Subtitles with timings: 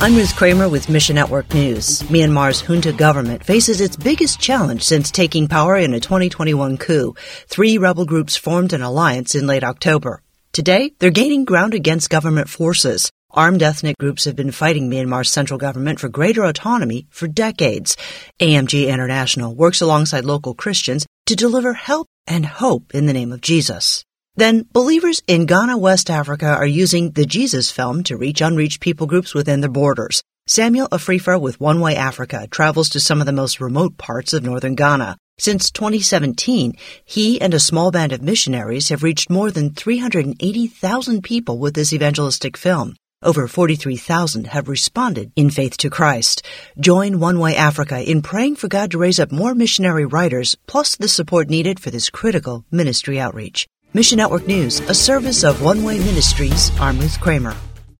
[0.00, 2.02] I'm Ruth Kramer with Mission Network News.
[2.02, 7.14] Myanmar's junta government faces its biggest challenge since taking power in a 2021 coup.
[7.46, 10.20] Three rebel groups formed an alliance in late October.
[10.52, 13.10] Today, they're gaining ground against government forces.
[13.30, 17.96] Armed ethnic groups have been fighting Myanmar's central government for greater autonomy for decades.
[18.40, 23.40] AMG International works alongside local Christians to deliver help and hope in the name of
[23.40, 24.04] Jesus.
[24.36, 29.06] Then, believers in Ghana, West Africa are using the Jesus film to reach unreached people
[29.06, 30.24] groups within their borders.
[30.48, 34.42] Samuel Afrifa with One Way Africa travels to some of the most remote parts of
[34.42, 35.16] northern Ghana.
[35.38, 41.58] Since 2017, he and a small band of missionaries have reached more than 380,000 people
[41.58, 42.96] with this evangelistic film.
[43.22, 46.44] Over 43,000 have responded in faith to Christ.
[46.78, 50.96] Join One Way Africa in praying for God to raise up more missionary writers, plus
[50.96, 53.68] the support needed for this critical ministry outreach.
[53.94, 57.54] Mission Network News, a service of One Way Ministries, I'm Ruth Kramer.